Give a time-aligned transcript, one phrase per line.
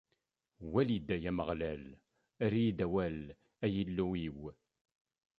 [0.71, 1.83] Wali-d, ay Ameɣlal,
[2.43, 3.19] err-iyi-d awal,
[3.63, 4.39] ay Illu-iw!